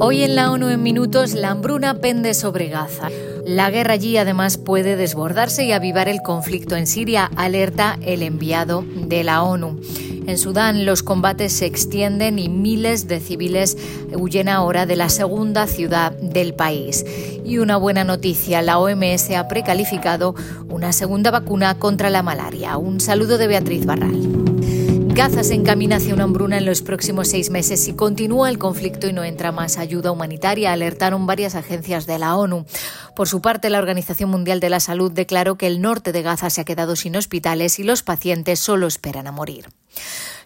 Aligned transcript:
Hoy 0.00 0.22
en 0.22 0.36
la 0.36 0.52
ONU 0.52 0.68
en 0.68 0.80
minutos, 0.80 1.34
la 1.34 1.50
hambruna 1.50 1.94
pende 1.94 2.32
sobre 2.32 2.68
Gaza. 2.68 3.08
La 3.44 3.68
guerra 3.68 3.94
allí 3.94 4.16
además 4.16 4.56
puede 4.56 4.94
desbordarse 4.94 5.64
y 5.64 5.72
avivar 5.72 6.08
el 6.08 6.22
conflicto 6.22 6.76
en 6.76 6.86
Siria, 6.86 7.30
alerta 7.34 7.98
el 8.02 8.22
enviado 8.22 8.84
de 8.94 9.24
la 9.24 9.42
ONU. 9.42 9.80
En 10.28 10.38
Sudán 10.38 10.86
los 10.86 11.02
combates 11.02 11.52
se 11.52 11.66
extienden 11.66 12.38
y 12.38 12.48
miles 12.48 13.08
de 13.08 13.18
civiles 13.18 13.76
huyen 14.12 14.48
ahora 14.48 14.86
de 14.86 14.94
la 14.94 15.08
segunda 15.08 15.66
ciudad 15.66 16.12
del 16.12 16.54
país. 16.54 17.04
Y 17.44 17.58
una 17.58 17.76
buena 17.76 18.04
noticia, 18.04 18.62
la 18.62 18.78
OMS 18.78 19.30
ha 19.32 19.48
precalificado 19.48 20.36
una 20.68 20.92
segunda 20.92 21.32
vacuna 21.32 21.76
contra 21.78 22.08
la 22.08 22.22
malaria. 22.22 22.76
Un 22.76 23.00
saludo 23.00 23.36
de 23.36 23.48
Beatriz 23.48 23.84
Barral. 23.84 24.47
Gaza 25.18 25.42
se 25.42 25.54
encamina 25.54 25.96
hacia 25.96 26.14
una 26.14 26.22
hambruna 26.22 26.58
en 26.58 26.64
los 26.64 26.80
próximos 26.80 27.26
seis 27.26 27.50
meses 27.50 27.82
si 27.82 27.92
continúa 27.92 28.50
el 28.50 28.58
conflicto 28.58 29.08
y 29.08 29.12
no 29.12 29.24
entra 29.24 29.50
más 29.50 29.76
ayuda 29.76 30.12
humanitaria, 30.12 30.72
alertaron 30.72 31.26
varias 31.26 31.56
agencias 31.56 32.06
de 32.06 32.20
la 32.20 32.36
ONU. 32.36 32.66
Por 33.16 33.26
su 33.26 33.40
parte, 33.40 33.68
la 33.68 33.80
Organización 33.80 34.30
Mundial 34.30 34.60
de 34.60 34.70
la 34.70 34.78
Salud 34.78 35.10
declaró 35.10 35.56
que 35.56 35.66
el 35.66 35.82
norte 35.82 36.12
de 36.12 36.22
Gaza 36.22 36.50
se 36.50 36.60
ha 36.60 36.64
quedado 36.64 36.94
sin 36.94 37.16
hospitales 37.16 37.80
y 37.80 37.82
los 37.82 38.04
pacientes 38.04 38.60
solo 38.60 38.86
esperan 38.86 39.26
a 39.26 39.32
morir. 39.32 39.70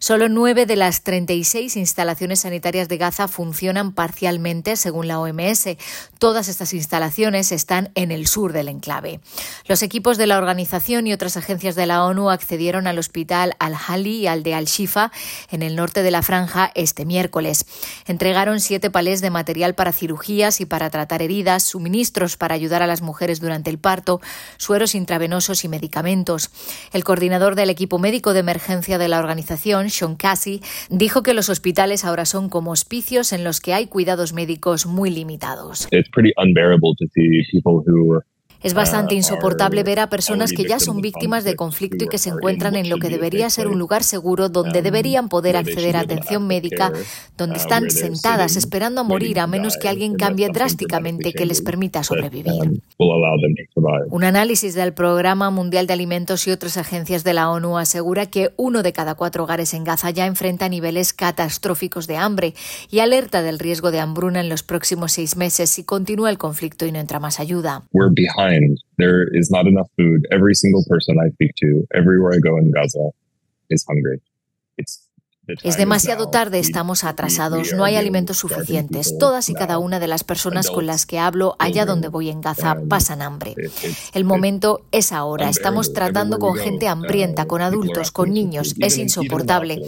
Solo 0.03 0.29
nueve 0.29 0.67
de 0.67 0.75
las 0.75 1.05
36 1.05 1.77
instalaciones 1.77 2.41
sanitarias 2.41 2.89
de 2.89 2.97
Gaza 2.99 3.29
funcionan 3.29 3.93
parcialmente, 3.93 4.75
según 4.75 5.07
la 5.07 5.21
OMS. 5.21 5.77
Todas 6.19 6.49
estas 6.49 6.75
instalaciones 6.75 7.53
están 7.53 7.93
en 7.95 8.11
el 8.11 8.27
sur 8.27 8.53
del 8.53 8.67
enclave. 8.67 9.21
Los 9.69 9.81
equipos 9.85 10.19
de 10.19 10.27
la 10.27 10.39
organización 10.39 11.07
y 11.07 11.13
otras 11.13 11.37
agencias 11.37 11.77
de 11.77 11.87
la 11.87 12.05
ONU 12.05 12.31
accedieron 12.31 12.89
al 12.89 12.99
hospital 12.99 13.55
Al-Hali 13.61 14.23
y 14.23 14.27
al 14.27 14.43
de 14.43 14.55
Al-Shifa, 14.55 15.13
en 15.53 15.63
el 15.63 15.77
norte 15.77 16.03
de 16.03 16.11
la 16.11 16.23
franja, 16.23 16.73
este 16.75 17.05
miércoles. 17.05 17.65
Entregaron 18.07 18.59
siete 18.59 18.91
palés 18.91 19.21
de 19.21 19.31
material 19.31 19.77
para 19.77 19.93
cirugías 19.93 20.61
y 20.61 20.67
para 20.67 20.91
tratar 20.91 21.23
heridas, 21.23 21.63
suministros 21.63 22.37
para 22.37 22.57
ayudar 22.57 22.83
a 22.83 22.89
las 22.89 23.03
mujeres 23.03 23.39
durante 23.39 23.71
el 23.71 23.79
parto, 23.79 24.21
sueros 24.57 24.97
intravenosos 24.97 25.63
y 25.63 25.69
medicamentos. 25.69 26.51
El 26.93 27.05
coordinador 27.05 27.55
del 27.55 27.71
equipo 27.71 28.01
médico 28.01 28.33
de 28.33 28.41
emergencia 28.41 28.99
de 28.99 29.07
la 29.07 29.21
organización, 29.21 29.42
Sean 29.91 30.17
Cassie, 30.17 30.61
dijo 30.91 31.23
que 31.23 31.35
los 31.35 31.49
hospitales 31.49 32.05
ahora 32.05 32.25
son 32.25 32.49
como 32.49 32.71
hospicios 32.73 33.33
en 33.33 33.45
los 33.45 33.61
que 33.61 33.75
hay 33.75 33.87
cuidados 33.87 34.33
médicos 34.33 34.87
muy 34.87 35.11
limitados. 35.11 35.89
Es 38.63 38.75
bastante 38.75 39.15
insoportable 39.15 39.83
ver 39.83 39.99
a 39.99 40.09
personas 40.09 40.53
que 40.53 40.65
ya 40.65 40.79
son 40.79 41.01
víctimas 41.01 41.45
de 41.45 41.57
conflicto 41.57 42.05
y 42.05 42.09
que 42.09 42.19
se 42.19 42.31
encuentran 42.31 42.77
en 42.77 42.89
lo 42.89 42.99
que 42.99 43.09
debería 43.09 43.51
ser 43.51 43.67
un 43.67 43.79
lugar 43.79 44.05
seguro 44.05 44.49
donde 44.49 44.83
deberían 44.83 45.29
poder 45.29 45.57
acceder 45.57 45.97
a 45.97 46.01
atención 46.01 46.47
médica, 46.47 46.93
donde 47.37 47.57
están 47.57 47.91
sentadas 47.91 48.57
esperando 48.57 49.01
a 49.01 49.05
morir 49.05 49.41
a 49.41 49.47
menos 49.47 49.77
que 49.77 49.89
alguien 49.89 50.15
cambie 50.15 50.49
drásticamente 50.53 51.33
que 51.33 51.47
les 51.47 51.61
permita 51.61 52.05
sobrevivir. 52.05 52.53
Un 54.11 54.25
análisis 54.25 54.75
del 54.75 54.93
Programa 54.93 55.51
Mundial 55.51 55.87
de 55.87 55.95
Alimentos 55.95 56.47
y 56.47 56.53
otras 56.53 56.77
agencias 56.77 57.25
de 57.25 57.35
la 57.35 57.51
ONU 57.51 57.79
asegura 57.79 58.27
que 58.27 58.53
uno 58.57 58.83
de 58.83 58.93
cada 58.93 59.15
cuatro 59.15 59.45
hogares 59.45 59.75
en 59.75 59.85
Gaza 59.85 60.11
ya 60.11 60.27
enfrenta 60.27 60.69
niveles 60.69 61.13
catastróficos 61.13 62.07
de 62.07 62.17
hambre 62.17 62.55
y 62.91 63.01
alerta 63.01 63.43
del 63.43 63.59
riesgo 63.59 63.91
de 63.91 64.01
hambruna 64.01 64.41
en 64.41 64.49
los 64.49 64.63
próximos 64.63 65.13
seis 65.13 65.37
meses 65.37 65.71
si 65.71 65.85
continúa 65.85 66.31
el 66.31 66.39
conflicto 66.39 66.87
y 66.87 66.93
no 66.93 67.01
entra 67.01 67.19
más 67.19 67.41
ayuda. 67.41 67.83
And 68.53 68.79
there 68.99 69.27
is 69.33 69.51
not 69.51 69.67
enough 69.67 69.89
food. 69.97 70.27
Every 70.31 70.55
single 70.55 70.85
person 70.87 71.17
I 71.19 71.31
speak 71.31 71.53
to, 71.63 71.87
everywhere 71.95 72.33
I 72.35 72.39
go 72.39 72.59
in 72.59 72.71
Gaza, 72.71 73.11
is 73.71 73.83
hungry. 73.89 74.21
It's 74.77 75.09
es 75.49 75.77
demasiado 75.77 76.29
tarde, 76.29 76.61
estamos 76.61 77.03
atrasados, 77.03 77.73
no 77.73 77.85
hay 77.85 77.97
alimentos 77.97 78.39
suficientes. 78.39 79.19
Todas 79.19 79.49
y 79.49 79.55
cada 79.55 79.79
una 79.79 79.99
de 79.99 80.07
las 80.07 80.23
personas 80.23 80.71
con 80.71 80.87
las 80.87 81.05
que 81.05 81.19
hablo 81.19 81.57
allá 81.59 81.85
donde 81.85 82.07
voy 82.07 82.31
en 82.31 82.41
Gaza 82.41 82.77
pasan 82.89 83.23
hambre. 83.23 83.57
El 84.15 84.25
momento 84.25 84.83
es 84.93 85.11
ahora. 85.11 85.49
Estamos 85.49 85.93
tratando 85.93 86.39
con 86.39 86.55
gente 86.55 86.87
hambrienta, 86.87 87.47
con 87.47 87.61
adultos, 87.61 88.13
con 88.13 88.33
niños. 88.33 88.77
Es 88.79 88.99
insoportable. 88.99 89.83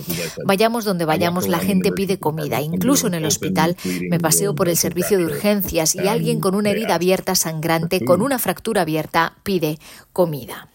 Vayamos 0.44 0.84
donde 0.84 1.04
vayamos, 1.04 1.46
la 1.46 1.60
gente 1.60 1.92
pide 1.92 2.18
comida. 2.18 2.60
Incluso 2.60 3.06
en 3.06 3.14
el 3.14 3.24
hospital 3.24 3.76
me 4.10 4.18
paseo 4.18 4.56
por 4.56 4.68
el 4.68 4.76
servicio 4.76 5.18
de 5.18 5.26
urgencias 5.26 5.94
y 5.94 6.08
alguien 6.08 6.40
con 6.40 6.56
una 6.56 6.70
herida 6.70 6.96
abierta 6.96 7.36
sangrante, 7.36 8.04
con 8.04 8.22
una 8.22 8.40
fractura 8.40 8.82
abierta, 8.82 9.34
pide 9.44 9.78
comida. 10.12 10.68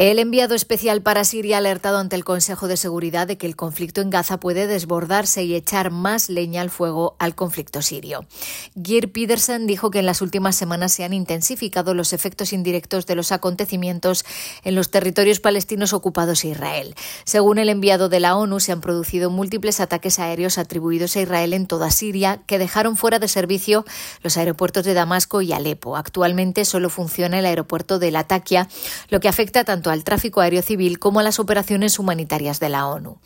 El 0.00 0.18
enviado 0.18 0.54
especial 0.54 1.02
para 1.02 1.24
Siria 1.24 1.56
ha 1.56 1.58
alertado 1.58 1.98
ante 1.98 2.16
el 2.16 2.24
Consejo 2.24 2.68
de 2.68 2.78
Seguridad 2.78 3.26
de 3.26 3.36
que 3.36 3.46
el 3.46 3.54
conflicto 3.54 4.00
en 4.00 4.08
Gaza 4.08 4.40
puede 4.40 4.66
desbordarse 4.66 5.44
y 5.44 5.54
echar 5.54 5.90
más 5.90 6.30
leña 6.30 6.62
al 6.62 6.70
fuego 6.70 7.16
al 7.18 7.34
conflicto 7.34 7.82
sirio. 7.82 8.24
Geir 8.82 9.12
Pedersen 9.12 9.66
dijo 9.66 9.90
que 9.90 9.98
en 9.98 10.06
las 10.06 10.22
últimas 10.22 10.56
semanas 10.56 10.92
se 10.92 11.04
han 11.04 11.12
intensificado 11.12 11.92
los 11.92 12.14
efectos 12.14 12.54
indirectos 12.54 13.04
de 13.04 13.14
los 13.14 13.30
acontecimientos 13.30 14.24
en 14.64 14.74
los 14.74 14.90
territorios 14.90 15.38
palestinos 15.38 15.92
ocupados 15.92 16.44
a 16.44 16.48
Israel. 16.48 16.94
Según 17.24 17.58
el 17.58 17.68
enviado 17.68 18.08
de 18.08 18.20
la 18.20 18.36
ONU, 18.36 18.58
se 18.58 18.72
han 18.72 18.80
producido 18.80 19.28
múltiples 19.28 19.80
ataques 19.80 20.18
aéreos 20.18 20.56
atribuidos 20.56 21.14
a 21.16 21.20
Israel 21.20 21.52
en 21.52 21.66
toda 21.66 21.90
Siria 21.90 22.40
que 22.46 22.58
dejaron 22.58 22.96
fuera 22.96 23.18
de 23.18 23.28
servicio 23.28 23.84
los 24.22 24.38
aeropuertos 24.38 24.86
de 24.86 24.94
Damasco 24.94 25.42
y 25.42 25.52
Alepo. 25.52 25.98
Actualmente 25.98 26.64
solo 26.64 26.88
funciona 26.88 27.38
el 27.38 27.44
aeropuerto 27.44 27.98
de 27.98 28.10
Latakia, 28.10 28.66
lo 29.10 29.20
que 29.20 29.28
afecta 29.28 29.62
tanto 29.64 29.89
tanto 29.90 30.00
al 30.00 30.04
tráfico 30.04 30.40
aéreo 30.40 30.62
civil 30.62 30.98
como 30.98 31.20
a 31.20 31.22
las 31.22 31.38
operaciones 31.38 31.98
humanitarias 31.98 32.60
de 32.60 32.68
la 32.68 32.86
ONU. 32.86 33.18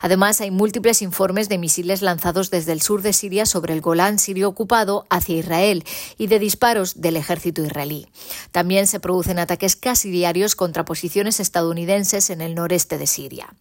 Además, 0.00 0.40
hay 0.40 0.50
múltiples 0.50 1.02
informes 1.02 1.48
de 1.48 1.58
misiles 1.58 2.02
lanzados 2.02 2.50
desde 2.50 2.72
el 2.72 2.80
sur 2.80 3.02
de 3.02 3.12
Siria 3.12 3.46
sobre 3.46 3.74
el 3.74 3.80
Golán 3.80 4.18
sirio 4.18 4.48
ocupado 4.48 5.06
hacia 5.10 5.36
Israel 5.36 5.84
y 6.18 6.26
de 6.26 6.38
disparos 6.38 7.00
del 7.00 7.16
ejército 7.16 7.62
israelí. 7.62 8.06
También 8.52 8.86
se 8.86 9.00
producen 9.00 9.38
ataques 9.38 9.76
casi 9.76 10.10
diarios 10.10 10.54
contra 10.56 10.84
posiciones 10.84 11.40
estadounidenses 11.40 12.30
en 12.30 12.40
el 12.40 12.54
noreste 12.54 12.98
de 12.98 13.06
Siria. 13.06 13.54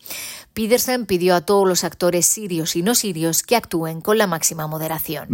Peterson 0.53 1.05
pidió 1.05 1.35
a 1.35 1.41
todos 1.41 1.67
los 1.67 1.83
actores 1.83 2.25
sirios 2.25 2.75
y 2.75 2.81
no 2.81 2.95
sirios 2.95 3.43
que 3.43 3.55
actúen 3.55 4.01
con 4.01 4.17
la 4.17 4.27
máxima 4.27 4.67
moderación. 4.67 5.27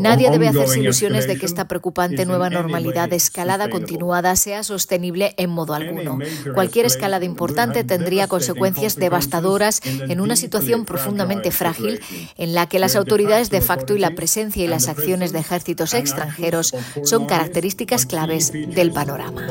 Nadie 0.00 0.30
debe 0.30 0.48
hacerse 0.48 0.80
ilusiones 0.80 1.26
de 1.26 1.38
que 1.38 1.46
esta 1.46 1.66
preocupante 1.66 2.26
nueva 2.26 2.50
normalidad 2.50 2.79
de 2.80 3.16
escalada 3.16 3.68
continuada 3.70 4.36
sea 4.36 4.62
sostenible 4.62 5.34
en 5.36 5.50
modo 5.50 5.74
alguno. 5.74 6.18
Cualquier 6.54 6.86
escalada 6.86 7.24
importante 7.24 7.84
tendría 7.84 8.26
consecuencias 8.26 8.96
devastadoras 8.96 9.80
en 9.84 10.20
una 10.20 10.36
situación 10.36 10.84
profundamente 10.84 11.50
frágil 11.50 12.00
en 12.36 12.54
la 12.54 12.68
que 12.68 12.78
las 12.78 12.96
autoridades 12.96 13.50
de 13.50 13.60
facto 13.60 13.94
y 13.94 13.98
la 13.98 14.14
presencia 14.14 14.64
y 14.64 14.68
las 14.68 14.88
acciones 14.88 15.32
de 15.32 15.40
ejércitos 15.40 15.94
extranjeros 15.94 16.74
son 17.04 17.26
características 17.26 18.06
claves 18.06 18.52
del 18.52 18.92
panorama. 18.92 19.46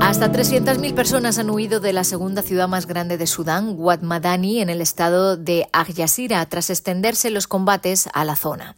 Hasta 0.00 0.32
300.000 0.32 0.94
personas 0.94 1.38
han 1.38 1.50
huido 1.50 1.80
de 1.80 1.92
la 1.92 2.02
segunda 2.02 2.42
ciudad 2.42 2.68
más 2.68 2.86
grande 2.86 3.18
de 3.18 3.26
Sudán, 3.26 3.74
Wad 3.76 4.00
Madani, 4.00 4.62
en 4.62 4.70
el 4.70 4.80
estado 4.80 5.36
de 5.36 5.68
Agyasira, 5.72 6.46
tras 6.46 6.70
extenderse 6.70 7.30
los 7.30 7.46
combates 7.46 8.08
a 8.14 8.24
la 8.24 8.36
zona. 8.36 8.76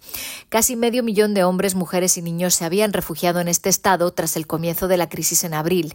Casi 0.48 0.76
medio 0.76 1.04
millón 1.04 1.34
de 1.34 1.44
hombres, 1.44 1.74
mujeres 1.74 2.16
y 2.16 2.22
niños 2.22 2.54
se 2.54 2.64
habían 2.64 2.92
refugiado 2.92 3.40
en 3.40 3.48
este 3.48 3.68
estado 3.68 4.12
tras 4.12 4.36
el 4.36 4.46
comienzo 4.46 4.88
de 4.88 4.96
la 4.96 5.08
crisis 5.08 5.44
en 5.44 5.54
abril. 5.54 5.94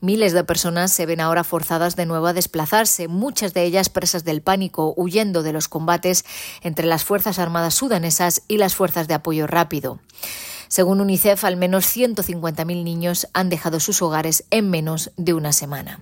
Miles 0.00 0.32
de 0.34 0.44
personas 0.44 0.92
se 0.92 1.06
ven 1.06 1.20
ahora 1.20 1.42
forzadas 1.42 1.96
de 1.96 2.06
nuevo 2.06 2.26
a 2.26 2.32
desplazarse, 2.32 3.08
muchas 3.08 3.54
de 3.54 3.64
ellas 3.64 3.88
presas 3.88 4.24
del 4.24 4.42
pánico, 4.42 4.94
huyendo 4.96 5.42
de 5.42 5.52
los 5.52 5.68
combates 5.68 6.24
entre 6.60 6.86
las 6.86 7.02
Fuerzas 7.02 7.38
Armadas 7.38 7.74
sudanesas 7.74 8.42
y 8.46 8.58
las 8.58 8.74
Fuerzas 8.74 9.08
de 9.08 9.14
Apoyo 9.14 9.46
Rápido. 9.46 9.98
Según 10.68 11.00
UNICEF, 11.00 11.44
al 11.44 11.56
menos 11.56 11.84
150.000 11.86 12.84
niños 12.84 13.28
han 13.32 13.48
dejado 13.48 13.80
sus 13.80 14.02
hogares 14.02 14.44
en 14.50 14.70
menos 14.70 15.12
de 15.16 15.34
una 15.34 15.52
semana. 15.52 16.00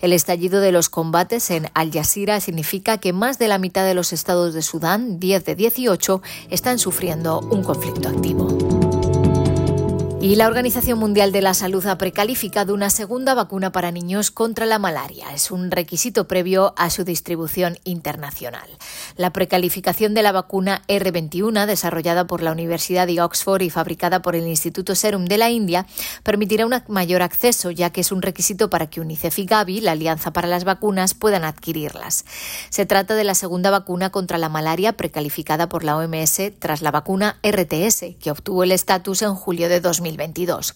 El 0.00 0.12
estallido 0.12 0.60
de 0.60 0.72
los 0.72 0.88
combates 0.88 1.50
en 1.50 1.70
Al 1.74 1.92
Jazeera 1.92 2.40
significa 2.40 2.98
que 2.98 3.12
más 3.12 3.38
de 3.38 3.48
la 3.48 3.58
mitad 3.58 3.84
de 3.84 3.94
los 3.94 4.12
estados 4.12 4.54
de 4.54 4.62
Sudán, 4.62 5.18
10 5.18 5.44
de 5.44 5.54
18, 5.54 6.22
están 6.50 6.78
sufriendo 6.78 7.40
un 7.40 7.62
conflicto 7.62 8.08
activo. 8.08 8.61
Y 10.22 10.36
la 10.36 10.46
Organización 10.46 11.00
Mundial 11.00 11.32
de 11.32 11.42
la 11.42 11.52
Salud 11.52 11.84
ha 11.84 11.98
precalificado 11.98 12.74
una 12.74 12.90
segunda 12.90 13.34
vacuna 13.34 13.72
para 13.72 13.90
niños 13.90 14.30
contra 14.30 14.66
la 14.66 14.78
malaria. 14.78 15.34
Es 15.34 15.50
un 15.50 15.72
requisito 15.72 16.28
previo 16.28 16.74
a 16.76 16.90
su 16.90 17.02
distribución 17.02 17.76
internacional. 17.82 18.68
La 19.16 19.32
precalificación 19.32 20.14
de 20.14 20.22
la 20.22 20.30
vacuna 20.30 20.82
R21, 20.86 21.66
desarrollada 21.66 22.28
por 22.28 22.40
la 22.40 22.52
Universidad 22.52 23.08
de 23.08 23.20
Oxford 23.20 23.62
y 23.62 23.70
fabricada 23.70 24.22
por 24.22 24.36
el 24.36 24.46
Instituto 24.46 24.94
Serum 24.94 25.24
de 25.24 25.38
la 25.38 25.50
India, 25.50 25.86
permitirá 26.22 26.66
un 26.66 26.74
mayor 26.86 27.22
acceso, 27.22 27.72
ya 27.72 27.90
que 27.90 28.02
es 28.02 28.12
un 28.12 28.22
requisito 28.22 28.70
para 28.70 28.88
que 28.88 29.00
UNICEF 29.00 29.40
y 29.40 29.44
Gavi, 29.44 29.80
la 29.80 29.90
Alianza 29.90 30.32
para 30.32 30.46
las 30.46 30.62
Vacunas, 30.62 31.14
puedan 31.14 31.42
adquirirlas. 31.42 32.26
Se 32.70 32.86
trata 32.86 33.16
de 33.16 33.24
la 33.24 33.34
segunda 33.34 33.70
vacuna 33.72 34.10
contra 34.10 34.38
la 34.38 34.48
malaria 34.48 34.92
precalificada 34.92 35.68
por 35.68 35.82
la 35.82 35.96
OMS 35.96 36.40
tras 36.60 36.80
la 36.80 36.92
vacuna 36.92 37.40
RTS, 37.42 38.14
que 38.20 38.30
obtuvo 38.30 38.62
el 38.62 38.70
estatus 38.70 39.22
en 39.22 39.34
julio 39.34 39.68
de 39.68 39.80
2000. 39.80 40.11
2022. 40.12 40.74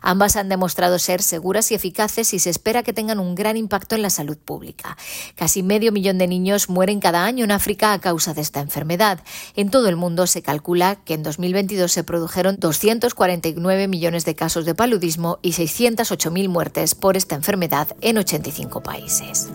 Ambas 0.00 0.36
han 0.36 0.48
demostrado 0.48 0.98
ser 0.98 1.22
seguras 1.22 1.70
y 1.70 1.74
eficaces 1.74 2.32
y 2.32 2.38
se 2.38 2.50
espera 2.50 2.82
que 2.82 2.92
tengan 2.92 3.18
un 3.18 3.34
gran 3.34 3.56
impacto 3.56 3.94
en 3.94 4.02
la 4.02 4.10
salud 4.10 4.36
pública. 4.36 4.96
Casi 5.34 5.62
medio 5.62 5.92
millón 5.92 6.18
de 6.18 6.28
niños 6.28 6.68
mueren 6.68 7.00
cada 7.00 7.24
año 7.24 7.44
en 7.44 7.50
África 7.50 7.92
a 7.92 8.00
causa 8.00 8.34
de 8.34 8.40
esta 8.40 8.60
enfermedad. 8.60 9.20
En 9.56 9.70
todo 9.70 9.88
el 9.88 9.96
mundo 9.96 10.26
se 10.26 10.42
calcula 10.42 10.96
que 11.04 11.14
en 11.14 11.22
2022 11.22 11.90
se 11.90 12.04
produjeron 12.04 12.56
249 12.58 13.88
millones 13.88 14.24
de 14.24 14.34
casos 14.34 14.64
de 14.64 14.74
paludismo 14.74 15.38
y 15.42 15.52
608.000 15.52 16.48
muertes 16.48 16.94
por 16.94 17.16
esta 17.16 17.34
enfermedad 17.34 17.88
en 18.00 18.18
85 18.18 18.82
países. 18.82 19.48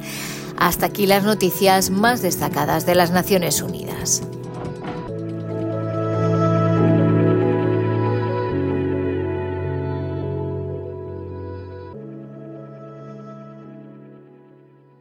Hasta 0.57 0.85
aquí 0.85 1.07
las 1.07 1.23
noticias 1.23 1.89
más 1.89 2.21
destacadas 2.21 2.85
de 2.85 2.95
las 2.95 3.11
Naciones 3.11 3.61
Unidas. 3.61 4.21